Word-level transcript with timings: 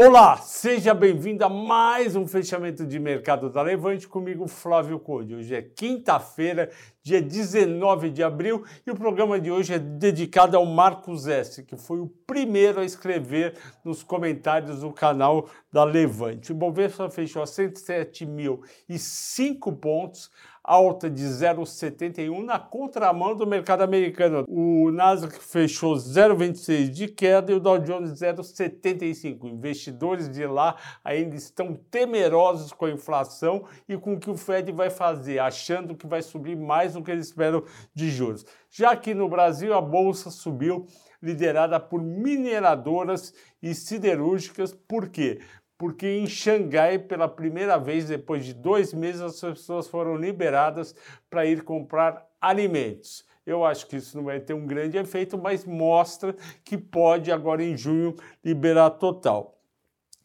Olá, 0.00 0.36
seja 0.36 0.94
bem-vindo 0.94 1.44
a 1.44 1.48
mais 1.48 2.14
um 2.14 2.24
fechamento 2.24 2.86
de 2.86 3.00
mercado 3.00 3.50
da 3.50 3.60
Levante 3.62 4.06
comigo, 4.06 4.46
Flávio 4.46 5.00
Conde. 5.00 5.34
Hoje 5.34 5.56
é 5.56 5.60
quinta-feira, 5.60 6.70
dia 7.02 7.20
19 7.20 8.10
de 8.10 8.22
abril, 8.22 8.64
e 8.86 8.92
o 8.92 8.94
programa 8.94 9.40
de 9.40 9.50
hoje 9.50 9.74
é 9.74 9.78
dedicado 9.80 10.56
ao 10.56 10.64
Marcos 10.64 11.26
S, 11.26 11.64
que 11.64 11.76
foi 11.76 11.98
o 11.98 12.06
primeiro 12.06 12.78
a 12.78 12.84
escrever 12.84 13.56
nos 13.84 14.04
comentários 14.04 14.82
do 14.82 14.92
canal 14.92 15.50
da 15.72 15.82
Levante. 15.82 16.52
O 16.52 16.54
Bovespa 16.54 17.10
fechou 17.10 17.42
a 17.42 17.46
107.005 17.46 19.80
pontos, 19.80 20.30
alta 20.68 21.08
de 21.08 21.24
0,71 21.24 22.44
na 22.44 22.58
contramão 22.58 23.34
do 23.34 23.46
mercado 23.46 23.80
americano. 23.80 24.44
O 24.46 24.90
Nasdaq 24.90 25.42
fechou 25.42 25.94
0,26 25.94 26.90
de 26.90 27.08
queda 27.08 27.50
e 27.50 27.54
o 27.54 27.60
Dow 27.60 27.78
Jones 27.78 28.10
0,75. 28.10 29.44
Investidores 29.44 30.28
de 30.28 30.46
lá 30.46 30.76
ainda 31.02 31.34
estão 31.36 31.74
temerosos 31.90 32.70
com 32.70 32.84
a 32.84 32.90
inflação 32.90 33.64
e 33.88 33.96
com 33.96 34.12
o 34.12 34.20
que 34.20 34.28
o 34.28 34.36
Fed 34.36 34.70
vai 34.70 34.90
fazer, 34.90 35.38
achando 35.38 35.96
que 35.96 36.06
vai 36.06 36.20
subir 36.20 36.54
mais 36.54 36.92
do 36.92 37.02
que 37.02 37.10
eles 37.10 37.28
esperam 37.28 37.64
de 37.94 38.10
juros. 38.10 38.44
Já 38.70 38.90
aqui 38.90 39.14
no 39.14 39.26
Brasil, 39.26 39.72
a 39.72 39.80
bolsa 39.80 40.30
subiu 40.30 40.86
liderada 41.22 41.80
por 41.80 42.02
mineradoras 42.02 43.32
e 43.62 43.74
siderúrgicas. 43.74 44.72
Por 44.72 45.08
quê? 45.08 45.40
Porque 45.78 46.06
em 46.06 46.26
Xangai, 46.26 46.98
pela 46.98 47.28
primeira 47.28 47.78
vez 47.78 48.06
depois 48.06 48.44
de 48.44 48.52
dois 48.52 48.92
meses, 48.92 49.22
as 49.22 49.40
pessoas 49.40 49.86
foram 49.86 50.16
liberadas 50.16 50.94
para 51.30 51.46
ir 51.46 51.62
comprar 51.62 52.26
alimentos. 52.40 53.24
Eu 53.46 53.64
acho 53.64 53.86
que 53.86 53.96
isso 53.96 54.16
não 54.16 54.24
vai 54.24 54.40
ter 54.40 54.52
um 54.52 54.66
grande 54.66 54.98
efeito, 54.98 55.38
mas 55.38 55.64
mostra 55.64 56.36
que 56.64 56.76
pode 56.76 57.32
agora 57.32 57.62
em 57.62 57.76
junho 57.76 58.14
liberar 58.44 58.90
total. 58.90 59.57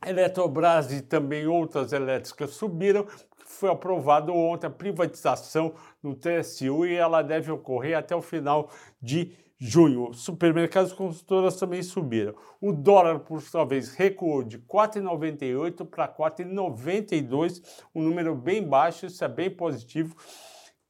Eletrobras 0.05 0.91
e 0.91 1.01
também 1.01 1.47
outras 1.47 1.93
elétricas 1.93 2.51
subiram, 2.51 3.05
foi 3.45 3.69
aprovado 3.69 4.33
ontem 4.33 4.67
a 4.67 4.69
privatização 4.69 5.73
no 6.01 6.15
TSU 6.15 6.85
e 6.85 6.95
ela 6.95 7.21
deve 7.21 7.51
ocorrer 7.51 7.97
até 7.97 8.15
o 8.15 8.21
final 8.21 8.69
de 9.01 9.31
junho. 9.59 10.13
Supermercados 10.13 10.91
e 10.91 10.95
consultoras 10.95 11.55
também 11.55 11.81
subiram. 11.81 12.35
O 12.59 12.73
dólar, 12.73 13.19
por 13.19 13.41
sua 13.41 13.63
vez, 13.63 13.93
recuou 13.93 14.43
de 14.43 14.57
4,98 14.59 15.85
para 15.85 16.07
4,92, 16.07 17.61
um 17.95 18.01
número 18.01 18.35
bem 18.35 18.61
baixo, 18.61 19.05
isso 19.05 19.23
é 19.23 19.27
bem 19.27 19.49
positivo 19.49 20.15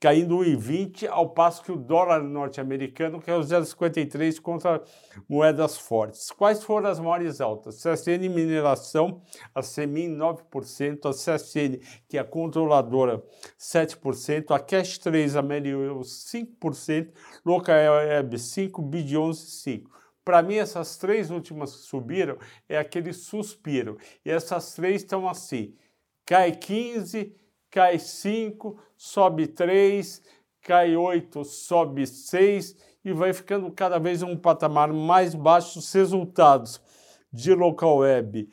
caindo 0.03 0.39
1,20, 0.39 1.07
ao 1.09 1.29
passo 1.29 1.63
que 1.63 1.71
o 1.71 1.77
dólar 1.77 2.21
norte-americano 2.21 3.21
caiu 3.21 3.39
0,53 3.39 4.37
contra 4.41 4.83
moedas 5.29 5.77
fortes. 5.77 6.29
Quais 6.29 6.61
foram 6.61 6.89
as 6.89 6.99
maiores 6.99 7.39
altas? 7.39 7.81
CSN 7.81 8.27
Mineração, 8.27 9.21
a 9.55 9.61
CEMIN 9.61 10.17
9%, 10.17 11.05
a 11.05 11.11
CSN, 11.11 11.79
que 12.09 12.17
é 12.17 12.19
a 12.19 12.25
controladora, 12.25 13.23
7%, 13.57 14.53
a 14.53 14.59
Cash 14.59 14.97
3, 14.97 15.37
a 15.37 15.41
Meriu 15.41 16.01
5%, 16.01 17.13
Localweb 17.45 18.37
5, 18.37 18.81
Bid 18.81 19.15
11, 19.15 19.41
5%. 19.41 19.83
Para 20.25 20.41
mim, 20.41 20.55
essas 20.55 20.97
três 20.97 21.31
últimas 21.31 21.77
que 21.77 21.83
subiram 21.83 22.37
é 22.67 22.77
aquele 22.77 23.13
suspiro. 23.13 23.97
E 24.25 24.29
essas 24.29 24.73
três 24.73 25.01
estão 25.01 25.29
assim: 25.29 25.73
cai 26.25 26.51
15, 26.51 27.33
cai 27.73 27.97
5, 27.97 28.77
sobe 28.95 29.47
3, 29.47 30.21
cai 30.61 30.95
8, 30.95 31.43
sobe 31.43 32.05
6 32.05 32.77
e 33.03 33.11
vai 33.11 33.33
ficando 33.33 33.71
cada 33.71 33.97
vez 33.97 34.21
um 34.21 34.37
patamar 34.37 34.93
mais 34.93 35.33
baixo. 35.33 35.79
Os 35.79 35.91
resultados 35.91 36.79
de 37.31 37.51
local 37.55 37.97
web, 37.97 38.47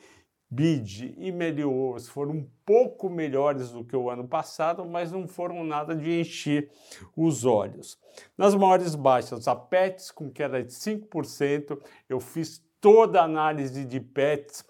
bid 0.49 1.13
e 1.19 1.31
Meliors 1.31 2.09
foram 2.09 2.31
um 2.31 2.49
pouco 2.65 3.11
melhores 3.11 3.69
do 3.69 3.85
que 3.85 3.95
o 3.95 4.09
ano 4.09 4.27
passado, 4.27 4.83
mas 4.85 5.11
não 5.11 5.27
foram 5.27 5.63
nada 5.63 5.95
de 5.95 6.19
encher 6.19 6.71
os 7.15 7.45
olhos. 7.45 7.99
Nas 8.35 8.55
maiores 8.55 8.95
baixas, 8.95 9.47
a 9.47 9.55
Pets 9.55 10.09
com 10.09 10.31
queda 10.31 10.63
de 10.63 10.73
5%, 10.73 11.79
eu 12.09 12.19
fiz 12.19 12.59
toda 12.81 13.21
a 13.21 13.25
análise 13.25 13.85
de 13.85 13.99
Pets 13.99 14.65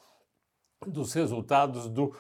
dos 0.86 1.14
resultados 1.14 1.88
do 1.88 2.14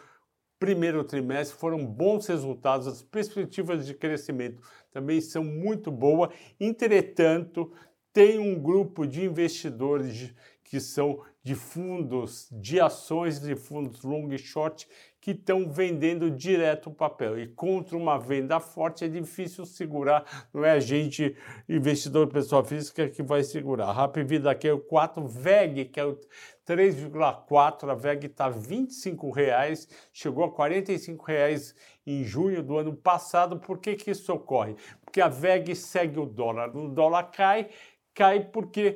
primeiro 0.61 1.03
trimestre 1.03 1.57
foram 1.57 1.83
bons 1.83 2.27
resultados, 2.27 2.85
as 2.85 3.01
perspectivas 3.01 3.83
de 3.83 3.95
crescimento 3.95 4.61
também 4.91 5.19
são 5.19 5.44
muito 5.44 5.89
boas. 5.89 6.29
Entretanto, 6.59 7.73
tem 8.13 8.38
um 8.38 8.61
grupo 8.61 9.07
de 9.07 9.25
investidores 9.25 10.31
que 10.71 10.79
são 10.79 11.19
de 11.43 11.53
fundos, 11.53 12.47
de 12.49 12.79
ações 12.79 13.41
de 13.41 13.57
fundos 13.57 14.03
long 14.03 14.31
e 14.31 14.37
short, 14.37 14.87
que 15.19 15.31
estão 15.31 15.69
vendendo 15.69 16.31
direto 16.31 16.89
o 16.89 16.93
papel. 16.93 17.37
E 17.37 17.45
contra 17.45 17.97
uma 17.97 18.17
venda 18.17 18.57
forte 18.57 19.03
é 19.03 19.09
difícil 19.09 19.65
segurar, 19.65 20.23
não 20.53 20.63
é 20.63 20.71
a 20.71 20.79
gente, 20.79 21.35
investidor 21.67 22.29
pessoa 22.29 22.63
física, 22.63 23.09
que 23.09 23.21
vai 23.21 23.43
segurar. 23.43 23.91
Rapid 23.91 24.25
Vida 24.25 24.55
que 24.55 24.65
é 24.65 24.71
o 24.71 24.79
4, 24.79 25.27
VEG, 25.27 25.89
que 25.89 25.99
é 25.99 26.05
o 26.05 26.17
3,4, 26.65 27.89
a 27.89 27.93
VEG 27.93 28.27
está 28.27 28.47
R$ 28.47 28.53
25,00, 28.53 29.89
chegou 30.13 30.45
a 30.45 30.47
R$ 30.47 30.77
45,00 30.79 31.75
em 32.07 32.23
junho 32.23 32.63
do 32.63 32.77
ano 32.77 32.95
passado. 32.95 33.59
Por 33.59 33.79
que, 33.79 33.95
que 33.95 34.11
isso 34.11 34.31
ocorre? 34.31 34.77
Porque 35.03 35.19
a 35.19 35.27
VEG 35.27 35.75
segue 35.75 36.17
o 36.17 36.25
dólar. 36.25 36.73
O 36.73 36.88
dólar 36.88 37.23
cai, 37.23 37.67
cai 38.13 38.39
porque 38.39 38.95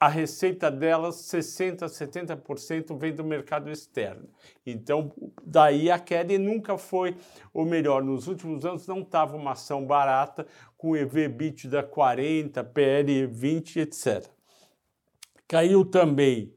a 0.00 0.08
receita 0.08 0.70
delas, 0.70 1.16
60%, 1.16 1.84
70% 1.84 2.98
vem 2.98 3.14
do 3.14 3.22
mercado 3.22 3.70
externo. 3.70 4.26
Então, 4.64 5.12
daí 5.44 5.90
a 5.90 5.98
queda 5.98 6.38
nunca 6.38 6.78
foi 6.78 7.14
o 7.52 7.66
melhor. 7.66 8.02
Nos 8.02 8.26
últimos 8.26 8.64
anos 8.64 8.86
não 8.86 9.00
estava 9.00 9.36
uma 9.36 9.52
ação 9.52 9.84
barata, 9.84 10.46
com 10.78 10.96
EV 10.96 11.28
da 11.68 11.82
40, 11.82 12.64
PL 12.64 13.26
20, 13.26 13.80
etc. 13.80 14.26
Caiu 15.46 15.84
também 15.84 16.54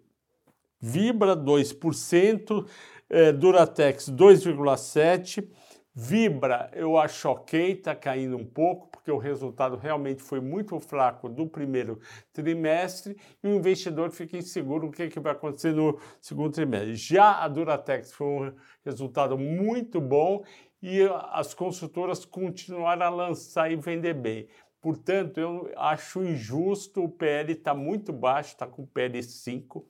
Vibra 0.80 1.36
2%, 1.36 2.66
é, 3.10 3.34
Duratex 3.34 4.10
2,7%. 4.10 5.48
Vibra, 5.96 6.72
eu 6.74 6.98
acho 6.98 7.30
ok, 7.30 7.74
está 7.74 7.94
caindo 7.94 8.36
um 8.36 8.46
pouco, 8.46 8.93
porque 9.04 9.12
o 9.12 9.18
resultado 9.18 9.76
realmente 9.76 10.24
foi 10.24 10.40
muito 10.40 10.80
fraco 10.80 11.28
do 11.28 11.46
primeiro 11.46 12.00
trimestre 12.32 13.18
e 13.44 13.48
o 13.48 13.56
investidor 13.56 14.10
fica 14.12 14.38
inseguro 14.38 14.88
o 14.88 14.92
que, 14.92 15.10
que 15.10 15.20
vai 15.20 15.34
acontecer 15.34 15.74
no 15.74 16.00
segundo 16.22 16.54
trimestre. 16.54 16.96
Já 16.96 17.44
a 17.44 17.48
Duratex 17.50 18.14
foi 18.14 18.28
um 18.28 18.54
resultado 18.86 19.38
muito 19.38 20.00
bom 20.00 20.46
e 20.82 21.02
as 21.32 21.54
consultoras 21.54 22.24
continuaram 22.24 23.06
a 23.06 23.10
lançar 23.10 23.70
e 23.70 23.76
vender 23.76 24.14
bem. 24.14 24.48
Portanto, 24.80 25.38
eu 25.38 25.70
acho 25.76 26.24
injusto, 26.24 27.04
o 27.04 27.10
PL 27.10 27.52
está 27.52 27.74
muito 27.74 28.14
baixo, 28.14 28.54
está 28.54 28.66
com 28.66 28.86
PL 28.86 29.22
5, 29.22 29.86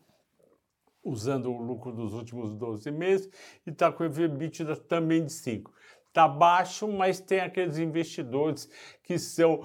usando 1.03 1.51
o 1.51 1.61
lucro 1.61 1.91
dos 1.91 2.13
últimos 2.13 2.55
12 2.55 2.89
meses, 2.89 3.29
e 3.65 3.69
está 3.69 3.91
com 3.91 4.03
o 4.03 4.05
EBITDA 4.05 4.75
também 4.75 5.25
de 5.25 5.33
5. 5.33 5.71
Está 6.13 6.27
baixo, 6.27 6.87
mas 6.87 7.19
tem 7.19 7.39
aqueles 7.39 7.79
investidores 7.79 8.69
que 9.01 9.17
são 9.17 9.63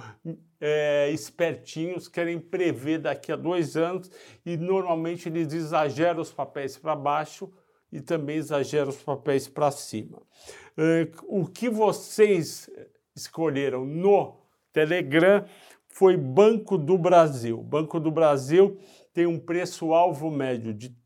é, 0.59 1.10
espertinhos, 1.10 2.09
querem 2.09 2.41
prever 2.41 3.00
daqui 3.00 3.31
a 3.31 3.36
dois 3.36 3.76
anos 3.76 4.10
e 4.47 4.56
normalmente 4.56 5.28
eles 5.28 5.53
exageram 5.53 6.22
os 6.22 6.32
papéis 6.32 6.78
para 6.78 6.97
baixo 6.97 7.53
e 7.92 8.00
também 8.00 8.38
exageram 8.38 8.88
os 8.88 8.97
papéis 8.97 9.47
para 9.47 9.70
cima. 9.70 10.22
É, 10.75 11.10
o 11.25 11.44
que 11.44 11.69
vocês 11.69 12.70
escolheram 13.15 13.84
no 13.84 14.41
Telegram 14.72 15.44
foi 15.86 16.16
Banco 16.16 16.78
do 16.78 16.97
Brasil. 16.97 17.62
Banco 17.62 18.00
do 18.00 18.10
Brasil 18.10 18.78
tem 19.12 19.26
um 19.26 19.38
preço-alvo 19.38 20.30
médio 20.30 20.72
de 20.72 20.97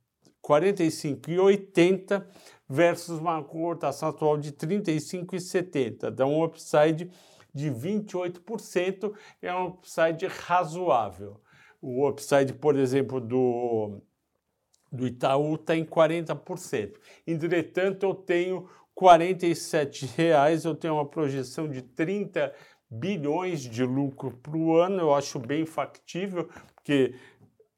45,80 0.42 2.24
versus 2.68 3.18
uma 3.18 3.42
cotação 3.42 4.08
atual 4.08 4.36
de 4.36 4.52
35,70. 4.52 6.10
Dá 6.10 6.26
um 6.26 6.42
upside 6.42 7.10
de 7.54 7.70
28%, 7.70 9.12
é 9.40 9.54
um 9.54 9.66
upside 9.66 10.26
razoável. 10.26 11.40
O 11.80 12.08
upside, 12.08 12.54
por 12.54 12.76
exemplo, 12.76 13.20
do, 13.20 14.00
do 14.90 15.06
Itaú 15.06 15.56
está 15.56 15.76
em 15.76 15.84
40%. 15.84 16.94
Entretanto, 17.26 18.04
eu 18.04 18.14
tenho 18.14 18.68
R$ 18.98 19.36
reais, 20.16 20.64
eu 20.64 20.74
tenho 20.74 20.94
uma 20.94 21.06
projeção 21.06 21.68
de 21.68 21.82
30 21.82 22.54
bilhões 22.90 23.60
de 23.60 23.84
lucro 23.84 24.36
para 24.42 24.56
o 24.56 24.76
ano, 24.76 25.00
eu 25.00 25.14
acho 25.14 25.38
bem 25.38 25.64
factível, 25.64 26.48
porque 26.74 27.14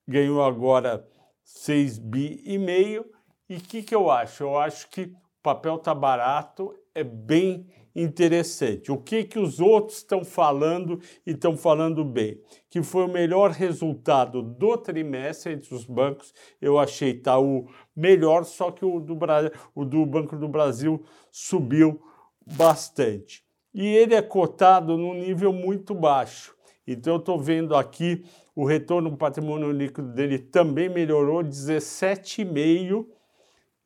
ganhou 0.06 0.42
agora 0.42 1.06
6 1.44 1.98
bi 1.98 2.42
e 2.44 2.58
meio. 2.58 3.04
E 3.48 3.56
o 3.56 3.60
que, 3.60 3.82
que 3.82 3.94
eu 3.94 4.10
acho? 4.10 4.42
Eu 4.42 4.58
acho 4.58 4.88
que 4.90 5.02
o 5.02 5.16
papel 5.42 5.76
está 5.76 5.94
barato, 5.94 6.74
é 6.94 7.04
bem 7.04 7.68
interessante. 7.94 8.90
O 8.90 8.98
que, 8.98 9.24
que 9.24 9.38
os 9.38 9.60
outros 9.60 9.98
estão 9.98 10.24
falando 10.24 11.00
e 11.26 11.30
estão 11.30 11.56
falando 11.56 12.04
bem? 12.04 12.40
Que 12.68 12.82
foi 12.82 13.04
o 13.04 13.12
melhor 13.12 13.50
resultado 13.50 14.42
do 14.42 14.76
trimestre 14.76 15.52
entre 15.52 15.74
os 15.74 15.84
bancos. 15.84 16.32
Eu 16.60 16.78
achei 16.78 17.10
Itaú 17.10 17.68
melhor, 17.94 18.44
só 18.44 18.70
que 18.70 18.84
o 18.84 18.98
do, 18.98 19.16
o 19.74 19.84
do 19.84 20.04
Banco 20.06 20.36
do 20.36 20.48
Brasil 20.48 21.04
subiu 21.30 22.00
bastante. 22.44 23.44
E 23.72 23.86
ele 23.86 24.14
é 24.14 24.22
cotado 24.22 24.96
num 24.96 25.14
nível 25.14 25.52
muito 25.52 25.94
baixo. 25.94 26.54
Então, 26.86 27.14
eu 27.14 27.18
estou 27.18 27.38
vendo 27.38 27.74
aqui 27.74 28.24
o 28.54 28.64
retorno 28.64 29.10
do 29.10 29.16
patrimônio 29.16 29.72
líquido 29.72 30.12
dele 30.12 30.38
também 30.38 30.88
melhorou 30.88 31.42
17,5% 31.42 33.06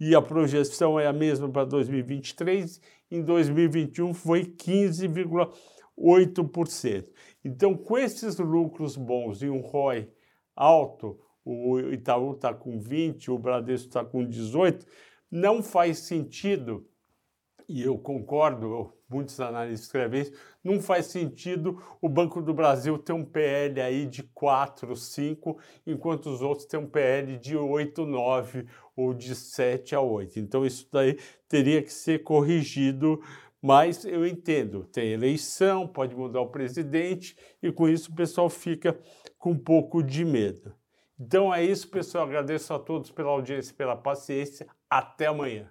e 0.00 0.14
a 0.14 0.22
projeção 0.22 1.00
é 1.00 1.06
a 1.06 1.12
mesma 1.12 1.48
para 1.48 1.64
2023. 1.64 2.80
Em 3.10 3.22
2021 3.22 4.12
foi 4.14 4.44
15,8%. 4.44 7.06
Então, 7.44 7.74
com 7.74 7.98
esses 7.98 8.38
lucros 8.38 8.96
bons 8.96 9.42
e 9.42 9.48
um 9.48 9.60
ROI 9.60 10.08
alto, 10.54 11.18
o 11.44 11.80
Itaú 11.80 12.32
está 12.32 12.52
com 12.52 12.78
20, 12.78 13.30
o 13.30 13.38
Bradesco 13.38 13.88
está 13.88 14.04
com 14.04 14.22
18, 14.24 14.84
não 15.30 15.62
faz 15.62 16.00
sentido, 16.00 16.86
e 17.68 17.82
eu 17.82 17.98
concordo, 17.98 18.94
muitos 19.08 19.38
analistas 19.40 19.86
escrevem 19.86 20.22
isso, 20.22 20.32
não 20.64 20.80
faz 20.80 21.06
sentido 21.06 21.82
o 22.00 22.08
Banco 22.08 22.40
do 22.40 22.54
Brasil 22.54 22.96
ter 22.98 23.12
um 23.12 23.24
PL 23.24 23.80
aí 23.80 24.06
de 24.06 24.22
4, 24.22 24.96
5, 24.96 25.58
enquanto 25.86 26.26
os 26.30 26.40
outros 26.40 26.66
têm 26.66 26.80
um 26.80 26.88
PL 26.88 27.36
de 27.36 27.56
8, 27.56 28.06
9 28.06 28.66
ou 28.96 29.12
de 29.12 29.34
7 29.34 29.94
a 29.94 30.00
8. 30.00 30.38
Então 30.38 30.64
isso 30.64 30.88
daí 30.90 31.18
teria 31.46 31.82
que 31.82 31.92
ser 31.92 32.22
corrigido, 32.22 33.20
mas 33.60 34.04
eu 34.04 34.26
entendo, 34.26 34.84
tem 34.84 35.12
eleição, 35.12 35.86
pode 35.86 36.16
mudar 36.16 36.40
o 36.40 36.50
presidente 36.50 37.36
e 37.62 37.70
com 37.70 37.88
isso 37.88 38.10
o 38.10 38.14
pessoal 38.14 38.48
fica 38.48 38.98
com 39.36 39.50
um 39.50 39.58
pouco 39.58 40.02
de 40.02 40.24
medo. 40.24 40.74
Então 41.20 41.52
é 41.52 41.64
isso, 41.64 41.88
pessoal. 41.88 42.24
Agradeço 42.24 42.72
a 42.72 42.78
todos 42.78 43.10
pela 43.10 43.30
audiência, 43.30 43.74
pela 43.74 43.96
paciência. 43.96 44.68
Até 44.88 45.26
amanhã. 45.26 45.68